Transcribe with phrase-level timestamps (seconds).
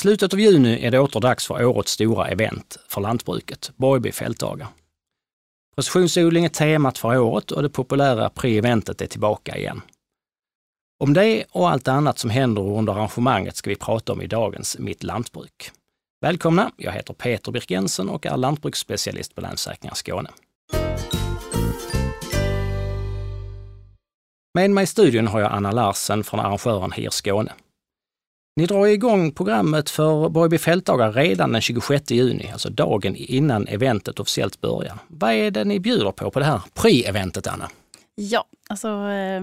[0.00, 4.68] slutet av juni är det åter dags för årets stora event för lantbruket, Borgby fältdagar.
[5.74, 9.80] Precisionsodling är temat för året och det populära pre-eventet är tillbaka igen.
[11.00, 14.78] Om det och allt annat som händer under arrangemanget ska vi prata om i dagens
[14.78, 15.70] Mitt Lantbruk.
[16.20, 16.70] Välkomna!
[16.76, 20.30] Jag heter Peter Birk Jensen och är lantbruksspecialist på Länsförsäkringar Skåne.
[24.54, 27.52] Med mig i studion har jag Anna Larsen från arrangören HIR Skåne.
[28.56, 34.20] Ni drar igång programmet för Borgby fältdagar redan den 26 juni, alltså dagen innan eventet
[34.20, 34.98] officiellt börjar.
[35.08, 37.70] Vad är det ni bjuder på på det här pre-eventet, Anna?
[38.14, 39.42] Ja, alltså eh,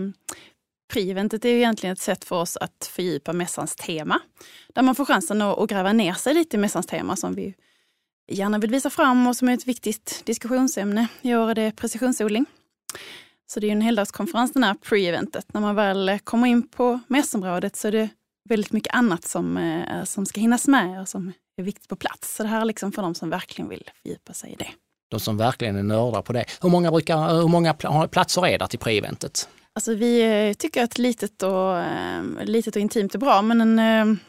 [0.94, 4.20] pre-eventet är ju egentligen ett sätt för oss att fördjupa mässans tema.
[4.74, 7.54] Där man får chansen att, att gräva ner sig lite i mässans tema som vi
[8.32, 11.08] gärna vill visa fram och som är ett viktigt diskussionsämne.
[11.22, 12.46] I år är det precisionsodling.
[13.48, 15.54] Så det är en heldagskonferens den här pre-eventet.
[15.54, 18.10] När man väl kommer in på mässområdet så är det
[18.48, 22.36] väldigt mycket annat som, eh, som ska hinnas med och som är viktigt på plats.
[22.36, 24.70] Så det här är liksom för de som verkligen vill fördjupa sig i det.
[25.10, 26.46] De som verkligen är nördar på det.
[26.62, 27.74] Hur många, brukar, hur många
[28.08, 29.50] platser är det till pre-eventet?
[29.74, 31.84] Alltså vi eh, tycker att litet och,
[32.42, 34.20] litet och intimt är bra, men en,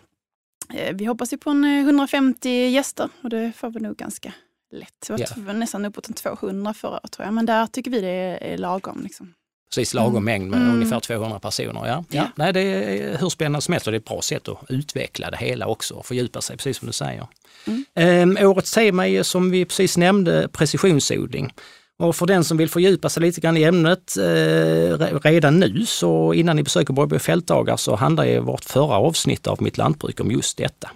[0.92, 4.32] vi hoppas ju på en 150 gäster och det får vi nog ganska
[4.74, 5.06] lätt.
[5.06, 5.56] Det var yeah.
[5.58, 9.00] nästan uppåt en 200 förra året tror jag, men där tycker vi det är lagom.
[9.02, 9.34] Liksom
[9.70, 10.24] precis lagom mm.
[10.24, 10.74] mängd med mm.
[10.74, 11.86] ungefär 200 personer.
[11.86, 12.04] Ja.
[12.10, 12.26] Ja.
[12.36, 15.30] Nej, det är hur spännande som helst och det är ett bra sätt att utveckla
[15.30, 17.26] det hela också och fördjupa sig, precis som du säger.
[17.66, 17.84] Mm.
[17.94, 21.52] Ehm, årets tema är som vi precis nämnde precisionsodling.
[21.98, 26.34] Och för den som vill fördjupa sig lite grann i ämnet eh, redan nu, så
[26.34, 30.30] innan ni besöker Borgby fältdagar så handlar ju vårt förra avsnitt av Mitt Lantbruk om
[30.30, 30.90] just detta.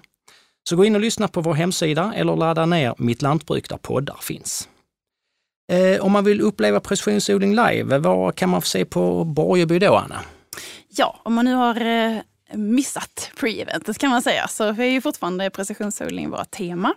[0.69, 4.19] Så gå in och lyssna på vår hemsida eller ladda ner Mitt Lantbruk där poddar
[4.23, 4.69] finns.
[5.73, 9.95] Eh, om man vill uppleva precisionsodling live, vad kan man få se på Borgeby då,
[9.95, 10.21] Anna?
[10.89, 12.19] Ja, om man nu har eh,
[12.53, 16.95] missat pre-eventet kan man säga, så är ju fortfarande precisionsodling våra tema.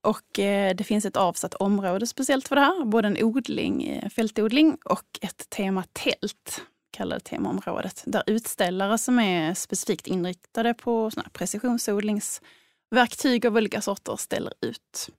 [0.00, 4.08] Och eh, det finns ett avsatt område speciellt för det här, både en odling, eh,
[4.08, 11.28] fältodling och ett tema tält, kallade temaområdet, där utställare som är specifikt inriktade på såna
[11.32, 15.10] precisionsodlingsverktyg av olika sorter ställer ut.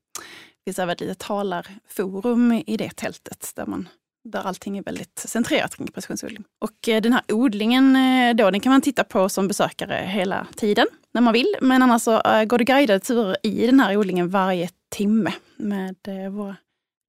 [0.65, 3.89] Det finns även ett litet talarforum i det tältet där, man,
[4.23, 6.43] där allting är väldigt centrerat kring precisionsodling.
[6.61, 10.47] Och eh, den här odlingen eh, då, den kan man titta på som besökare hela
[10.55, 11.55] tiden när man vill.
[11.61, 15.95] Men annars så eh, går det guidade turer i den här odlingen varje timme med
[16.31, 16.55] våra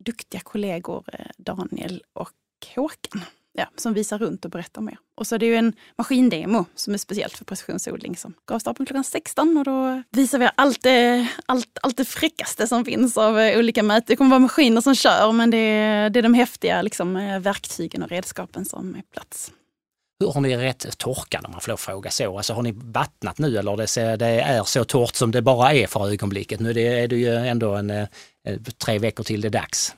[0.05, 1.05] duktiga kollegor
[1.39, 2.33] Daniel och
[2.75, 3.22] Håkan
[3.56, 4.99] ja, som visar runt och berättar mer.
[5.17, 8.75] Och så är det ju en maskindemo som är speciellt för precisionsodling som gav av
[8.75, 13.39] klockan 16 och då visar vi allt det, allt, allt det fräckaste som finns av
[13.39, 14.05] eh, olika mätare.
[14.06, 17.41] Det kommer vara maskiner som kör men det är, det är de häftiga liksom, eh,
[17.41, 19.53] verktygen och redskapen som är plats.
[20.21, 22.37] Hur har ni rätt torka om man får fråga så?
[22.37, 25.87] Alltså har ni vattnat nu eller det, det är så torrt som det bara är
[25.87, 26.61] för ögonblicket?
[26.61, 28.06] Nu är det, är det ju ändå en, eh,
[28.78, 29.95] tre veckor till det är dags.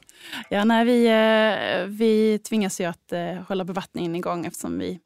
[0.50, 5.00] Ja, nej, vi, eh, vi tvingas ju att eh, hålla bevattningen igång eftersom vi,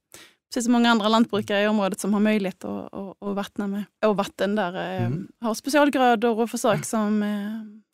[0.52, 3.84] precis som många andra lantbrukare i området som har möjlighet att, att, att vattna med
[4.04, 5.28] åvatten där, eh, mm.
[5.40, 7.24] har specialgrödor och försök som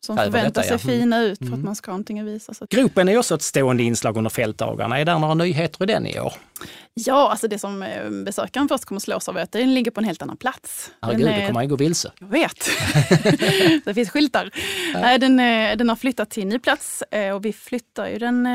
[0.05, 0.77] som förväntar sig ja.
[0.77, 1.59] fina ut för mm.
[1.59, 2.53] att man ska ha någonting att visa.
[2.53, 2.65] Så.
[2.69, 4.99] Gropen är också ett stående inslag under fältdagarna.
[4.99, 6.33] Är det några nyheter i den i år?
[6.93, 7.85] Ja, alltså det som
[8.25, 10.91] besökaren först kommer slås av är att den ligger på en helt annan plats.
[11.01, 12.11] Herregud, då kommer man ju gå vilse.
[12.19, 12.69] Jag vet.
[13.85, 14.51] det finns skyltar.
[14.93, 15.17] Ja.
[15.17, 15.37] Den,
[15.77, 17.03] den har flyttat till en ny plats
[17.35, 18.47] och vi flyttar ju den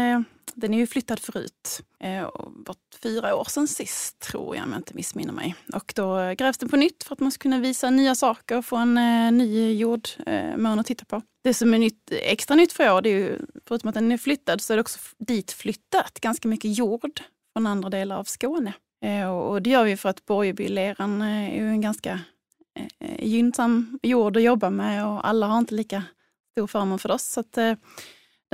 [0.55, 1.83] den är ju flyttad förut.
[2.01, 5.55] Eh, var fyra år sedan sist tror jag om jag inte missminner mig.
[5.73, 8.65] Och då grävs den på nytt för att man ska kunna visa nya saker och
[8.65, 11.23] få en eh, ny jordmån eh, att titta på.
[11.45, 14.19] Det som är nytt, extra nytt för år, det är ju, förutom att den är
[14.19, 17.21] flyttad, så är det också dit flyttat ganska mycket jord
[17.53, 18.73] från andra delar av Skåne.
[19.05, 22.21] Eh, och det gör vi för att Borgebyleran eh, är ju en ganska
[22.79, 26.03] eh, eh, gynnsam jord att jobba med och alla har inte lika
[26.53, 27.25] stor förmån för oss.
[27.25, 27.75] Så att, eh,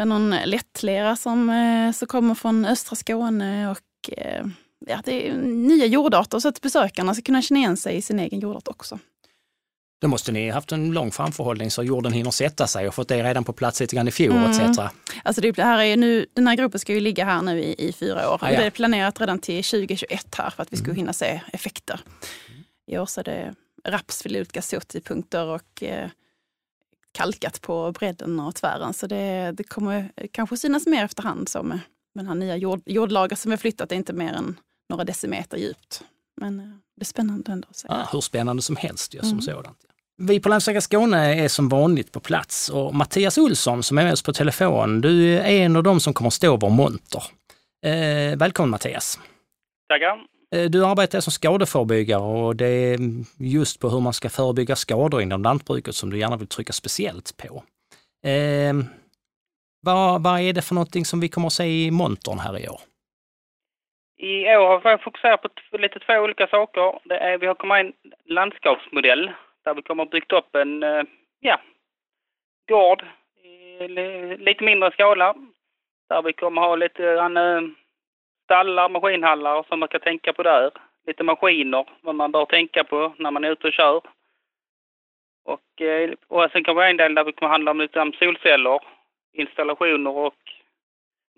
[0.00, 4.47] det är någon lättlera som, eh, som kommer från östra Skåne och eh,
[4.87, 8.19] ja, det är nya jordarter så att besökarna ska kunna känna igen sig i sin
[8.19, 8.99] egen jordart också.
[10.00, 13.23] Då måste ni haft en lång framförhållning så jorden hinner sätta sig och fått det
[13.23, 14.50] redan på plats lite grann i fjol mm.
[14.50, 14.79] etc.
[15.23, 17.93] Alltså det här är nu, den här gruppen ska ju ligga här nu i, i
[17.93, 18.38] fyra år.
[18.41, 18.61] Ah, ja.
[18.61, 20.97] Det är planerat redan till 2021 här för att vi ska mm.
[20.97, 22.00] hinna se effekter.
[22.87, 23.55] I år så är det
[23.85, 26.11] raps vid olika såtidpunkter och eh,
[27.12, 28.94] kalkat på bredden och tvären.
[28.94, 31.80] Så det, det kommer kanske synas mer efterhand så med
[32.14, 33.88] den här nya jord, jordlager som vi har flyttat.
[33.88, 34.56] Det är inte mer än
[34.88, 36.02] några decimeter djupt.
[36.36, 36.66] Men eh,
[36.96, 37.86] det är spännande ändå se.
[37.90, 39.42] Ja, hur spännande som helst ju, som mm.
[39.42, 39.78] sådant.
[40.16, 44.12] Vi på Länsstyrelsen Skåne är som vanligt på plats och Mattias Olsson som är med
[44.12, 47.22] oss på telefon, du är en av dem som kommer stå vår monter.
[47.86, 49.18] Eh, välkommen Mattias!
[49.88, 50.39] Tackar!
[50.55, 52.99] Eh, du arbetar alltså som skadeförebyggare och det är
[53.38, 57.37] just på hur man ska förebygga skador inom lantbruket som du gärna vill trycka speciellt
[57.37, 57.62] på.
[58.29, 58.75] Eh,
[59.87, 62.69] vad, vad är det för någonting som vi kommer att se i montern här i
[62.69, 62.81] år?
[64.17, 65.49] I år har vi fokuserat på
[65.79, 66.99] lite två olika saker.
[67.05, 67.93] Det är, vi har kommit med en
[68.35, 69.31] landskapsmodell
[69.64, 71.02] där vi kommer att byggt upp en eh,
[71.41, 71.61] ja,
[72.69, 73.05] gård
[73.44, 73.88] i
[74.38, 75.35] lite mindre skala.
[76.08, 77.37] Där vi kommer ha lite grann
[78.50, 80.70] stallar, maskinhallar som man kan tänka på där.
[81.06, 84.00] Lite maskiner, vad man bör tänka på när man är ute och kör.
[85.44, 88.81] Och, eh, och sen kommer en del där vi kommer handla om lite om solceller,
[89.32, 90.35] installationer och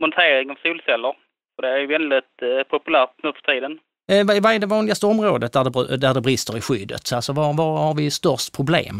[0.00, 1.14] montering av solceller.
[1.56, 3.72] För det är väldigt eh, populärt nu för tiden.
[4.12, 7.12] Eh, vad är det vanligaste området där det, där det brister i skyddet?
[7.14, 8.96] Alltså var, var har vi störst problem?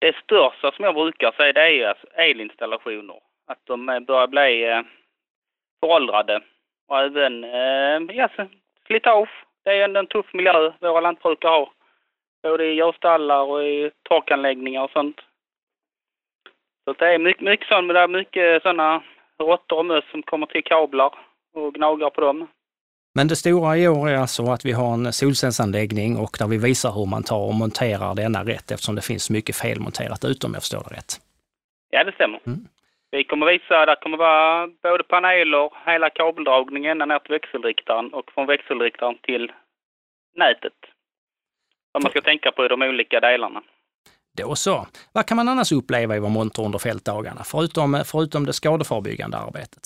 [0.00, 3.18] Det största som jag brukar säga det är alltså elinstallationer.
[3.46, 4.82] Att de börjar bli eh,
[5.80, 6.40] föråldrade
[6.92, 8.28] och även eh, ja,
[8.86, 9.30] slitage.
[9.64, 11.68] Det är ändå en tuff miljö våra lantbrukare har.
[12.42, 15.16] Både i djurstallar och i torkanläggningar och sånt.
[16.84, 19.02] Så det är mycket, mycket sånt, men det är mycket sådana
[19.38, 21.14] råttor och möss som kommer till kablar
[21.54, 22.48] och gnagar på dem.
[23.14, 26.58] Men det stora i år är alltså att vi har en solcellsanläggning och där vi
[26.58, 30.54] visar hur man tar och monterar denna rätt eftersom det finns mycket felmonterat ute om
[30.54, 31.12] jag förstår det rätt.
[31.90, 32.40] Ja, det stämmer.
[32.46, 32.66] Mm.
[33.14, 38.46] Vi kommer visa, det kommer vara både paneler, hela kabeldragningen ner till växelriktaren och från
[38.46, 39.52] växelriktaren till
[40.34, 40.78] nätet.
[41.92, 43.62] Vad man ska tänka på i de olika delarna.
[44.38, 44.86] Då så.
[45.14, 49.84] Vad kan man annars uppleva i vår monter under fältdagarna, förutom, förutom det skadeförebyggande arbetet?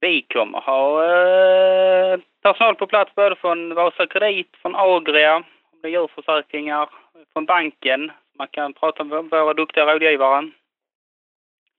[0.00, 5.88] Vi kommer ha eh, personal på plats både från Vasa Kredit, från Agria, om det
[5.88, 6.88] är djurförsäkringar,
[7.32, 8.12] från banken.
[8.38, 10.50] Man kan prata med våra duktiga rådgivare.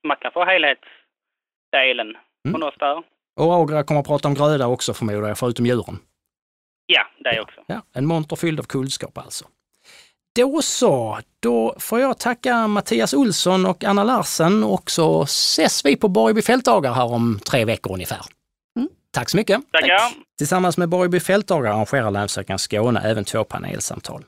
[0.06, 2.52] Man kan få helhetsdelen mm.
[2.52, 3.02] från oss där.
[3.40, 5.98] Och Agria kommer att prata om gröda också förmodar jag, förutom djuren?
[6.86, 7.60] Ja, det också.
[7.66, 9.44] Ja, en monter fylld av kunskap alltså.
[10.36, 15.96] Då så, då får jag tacka Mattias Olsson och Anna Larsen och så ses vi
[15.96, 18.20] på Borgby fältdagar här om tre veckor ungefär.
[18.76, 18.88] Mm.
[19.10, 19.60] Tack så mycket!
[19.72, 19.98] Tackar!
[19.98, 20.14] Tack.
[20.38, 24.24] Tillsammans med Borgby fältdagar arrangerar Länsstyrelsen Skåne även två panelsamtal.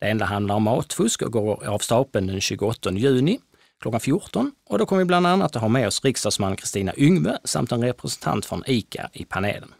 [0.00, 3.38] Det ena handlar om matfusk och går av stapeln den 28 juni
[3.82, 7.38] klockan 14 och då kommer vi bland annat att ha med oss riksdagsman Kristina Yngve
[7.44, 9.74] samt en representant från ICA i panelen.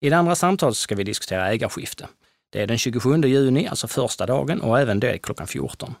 [0.00, 2.08] I det andra samtalet ska vi diskutera ägarskifte.
[2.52, 5.94] Det är den 27 juni, alltså första dagen och även det klockan 14.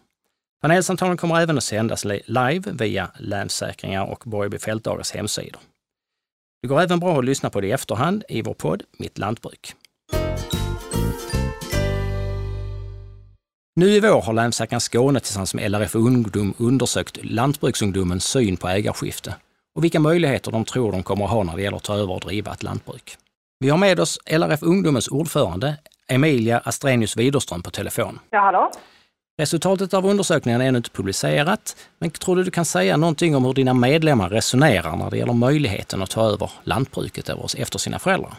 [0.60, 5.60] Panelsamtalen kommer även att sändas live via Länssäkringar och Borgby fältdagars hemsidor.
[6.62, 9.74] Det går även bra att lyssna på det i efterhand i vår podd Mitt lantbruk.
[13.80, 19.34] Nu i vår har Länssäkringar Skåne tillsammans med LRF Ungdom undersökt lantbruksungdomens syn på ägarskifte
[19.74, 22.14] och vilka möjligheter de tror de kommer att ha när det gäller att ta över
[22.14, 23.16] och driva ett lantbruk.
[23.60, 25.74] Vi har med oss LRF Ungdomens ordförande
[26.08, 28.18] Emilia Astrenius Widerström på telefon.
[28.30, 28.70] Ja, hallå?
[29.40, 33.44] Resultatet av undersökningen är ännu inte publicerat, men tror du du kan säga någonting om
[33.44, 37.28] hur dina medlemmar resonerar när det gäller möjligheten att ta över lantbruket
[37.58, 38.32] efter sina föräldrar?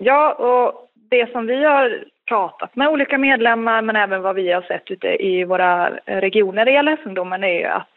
[0.00, 4.62] Ja, och det som vi har pratat med olika medlemmar, men även vad vi har
[4.62, 7.92] sett ute i våra regioner i LF-ungdomen är ju att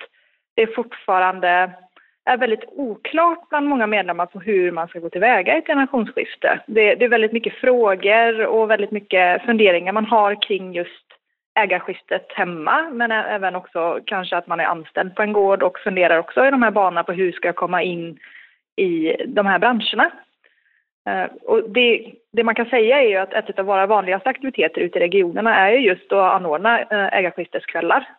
[0.56, 1.72] det fortfarande
[2.26, 6.60] är väldigt oklart bland många medlemmar på hur man ska gå tillväga i ett generationsskifte.
[6.68, 11.06] Det, det, är väldigt mycket frågor och väldigt mycket funderingar man har kring just
[11.60, 16.18] ägarskiftet hemma, men även också kanske att man är anställd på en gård och funderar
[16.18, 18.20] också i de här banorna på hur ska jag komma in
[18.76, 20.12] i de här branscherna.
[21.10, 24.82] Eh, och det, det, man kan säga är ju att ett av våra vanligaste aktiviteter
[24.82, 28.10] ute i regionerna är ju just att anordna eh, ägarskifteskvällar.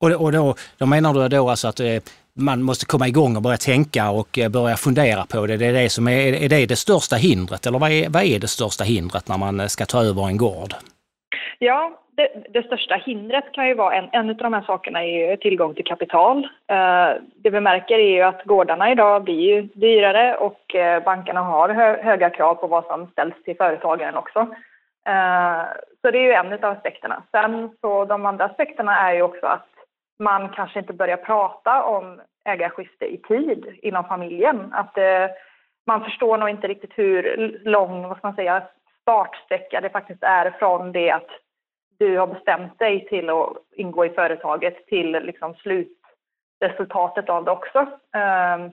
[0.00, 1.86] Och, och då, då menar du då alltså att eh,
[2.36, 5.56] man måste komma igång och börja tänka och börja fundera på det.
[5.56, 8.38] Det är, det som är, är det det största hindret eller vad är, vad är
[8.38, 10.74] det största hindret när man ska ta över en gård?
[11.58, 15.36] Ja, det, det största hindret kan ju vara, en, en av de här sakerna är
[15.36, 16.48] tillgång till kapital.
[16.66, 21.40] Eh, det vi märker är ju att gårdarna idag blir ju dyrare och eh, bankerna
[21.40, 24.40] har hö, höga krav på vad som ställs till företagaren också.
[25.06, 25.62] Eh,
[26.02, 27.22] så det är ju en av aspekterna.
[27.30, 29.68] Sen så de andra aspekterna är ju också att
[30.18, 34.72] man kanske inte börjar prata om ägarskifte i tid inom familjen.
[34.72, 35.26] Att eh,
[35.86, 38.62] man förstår nog inte riktigt hur lång, vad ska man säga,
[39.02, 41.28] startsträcka det faktiskt är från det att
[42.02, 47.78] du har bestämt dig till att ingå i företaget till liksom slutresultatet av det också.
[48.16, 48.70] Ehm,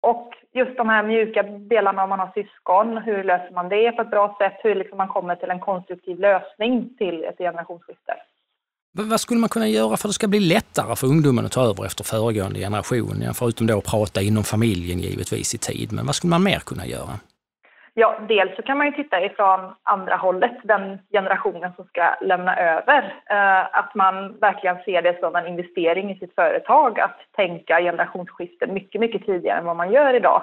[0.00, 4.02] och just de här mjuka delarna om man har syskon, hur löser man det på
[4.02, 4.56] ett bra sätt?
[4.62, 8.14] Hur liksom man kommer till en konstruktiv lösning till ett generationsskifte.
[8.92, 11.70] Vad skulle man kunna göra för att det ska bli lättare för ungdomen att ta
[11.70, 13.34] över efter föregående generation?
[13.34, 16.86] Förutom då att prata inom familjen givetvis i tid, men vad skulle man mer kunna
[16.86, 17.12] göra?
[17.98, 22.56] Ja, dels så kan man ju titta ifrån andra hållet, den generationen som ska lämna
[22.56, 23.14] över.
[23.30, 28.74] Eh, att man verkligen ser det som en investering i sitt företag, att tänka generationsskiften
[28.74, 30.42] mycket, mycket tidigare än vad man gör idag.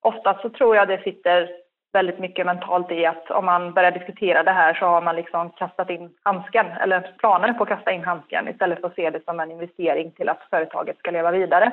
[0.00, 1.50] Ofta så tror jag det sitter
[1.92, 5.50] väldigt mycket mentalt i att om man börjar diskutera det här så har man liksom
[5.50, 9.24] kastat in handsken, eller planer på att kasta in handsken istället för att se det
[9.24, 11.66] som en investering till att företaget ska leva vidare.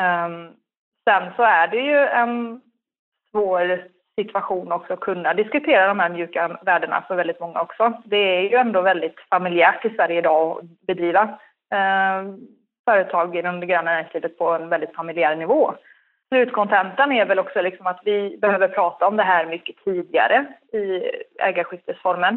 [0.00, 0.56] Um,
[1.04, 2.60] sen så är det ju en
[3.30, 7.92] svår situation också kunna diskutera de här mjuka värdena för väldigt många också.
[8.04, 11.22] Det är ju ändå väldigt familjärt i Sverige idag att bedriva
[11.74, 12.22] eh,
[12.84, 15.74] företag inom det gröna näringslivet på en väldigt familjär nivå.
[16.28, 21.02] Slutkontentan är väl också liksom att vi behöver prata om det här mycket tidigare i
[21.38, 22.34] ägarskiftesformen.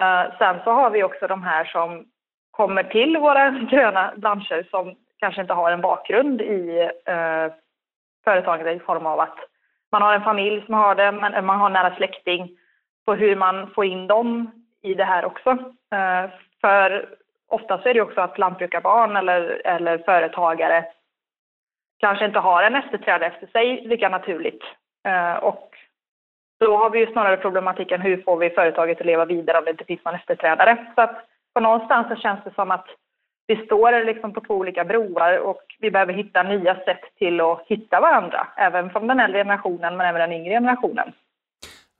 [0.00, 2.04] Eh, sen så har vi också de här som
[2.50, 7.52] kommer till våra gröna branscher som kanske inte har en bakgrund i eh,
[8.24, 9.38] företaget i form av att
[9.92, 12.50] man har en familj som har det, men man har en nära släkting.
[13.06, 14.50] På hur man får in dem
[14.82, 15.50] i det här också.
[15.92, 16.30] Eh,
[16.60, 17.08] för
[17.48, 20.84] ofta så är det också att lantbrukarbarn eller, eller företagare
[21.98, 24.62] kanske inte har en efterträdare efter sig lika naturligt.
[25.06, 25.70] Eh, och
[26.60, 29.70] då har vi ju snarare problematiken hur får vi företaget att leva vidare om det
[29.70, 30.86] inte finns någon efterträdare.
[30.94, 32.86] Så att på någonstans så känns det som att
[33.48, 37.64] vi står liksom på två olika broar och vi behöver hitta nya sätt till att
[37.66, 41.12] hitta varandra, även från den äldre generationen men även den yngre generationen.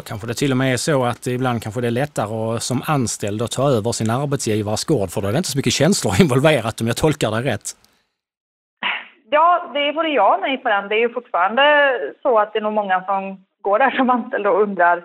[0.09, 2.83] Kanske det till och med är så att ibland kanske det är lättare att som
[2.87, 6.13] anställd att ta över sin arbetsgivares gård för då är det inte så mycket känslor
[6.21, 7.69] involverat om jag tolkar det rätt.
[9.31, 10.89] Ja, det är både ja och nej på den.
[10.89, 11.63] Det är ju fortfarande
[12.23, 14.97] så att det är nog många som går där som anställda och undrar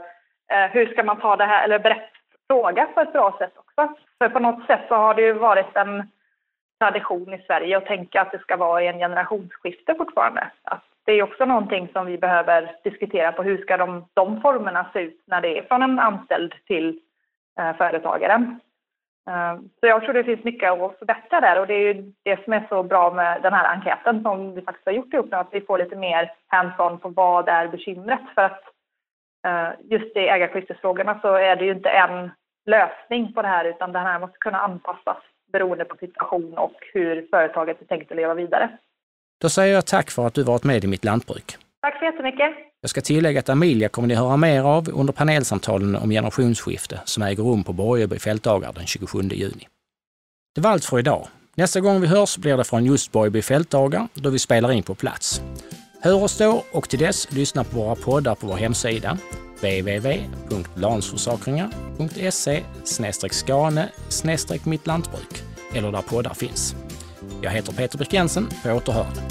[0.54, 2.14] eh, hur ska man ta det här, eller berätta
[2.48, 3.96] fråga på ett bra sätt också.
[4.18, 6.08] För på något sätt så har det ju varit en
[6.84, 10.52] tradition i Sverige och tänka att det ska vara i en generationsskifte fortfarande.
[10.64, 14.90] Att det är också någonting som vi behöver diskutera på hur ska de, de formerna
[14.94, 17.00] se ut när det är från en anställd till
[17.60, 18.60] eh, företagaren.
[19.30, 22.44] Eh, så jag tror det finns mycket att förbättra där och det är ju det
[22.44, 25.38] som är så bra med den här enkäten som vi faktiskt har gjort ihop nu,
[25.38, 28.22] att vi får lite mer hands-on på vad är bekymret.
[28.36, 28.64] För att
[29.48, 32.32] eh, just i ägarskiftesfrågorna så är det ju inte en
[32.66, 35.18] lösning på det här utan det här måste kunna anpassas
[35.54, 38.70] beroende på situation och hur företaget är tänkt att leva vidare.
[39.42, 41.58] Då säger jag tack för att du varit med i Mitt Lantbruk.
[41.82, 42.50] Tack så jättemycket.
[42.82, 47.24] Jag ska tillägga att Amelia kommer ni höra mer av under panelsamtalen om generationsskifte som
[47.24, 49.68] äger rum på Borgeby fältdagar den 27 juni.
[50.56, 51.28] Det var allt för idag.
[51.56, 54.96] Nästa gång vi hörs blir det från just Borgeby fältdagar då vi spelar in på
[54.96, 55.42] plats.
[56.02, 59.18] Hör oss då och till dess lyssna på våra poddar på vår hemsida
[59.64, 62.64] www.lansforsakringar.se
[63.34, 63.90] skane
[64.66, 65.44] mittlantbruk
[65.74, 66.76] eller där poddar finns.
[67.42, 69.22] Jag heter Peter Birkensen, på återhörande.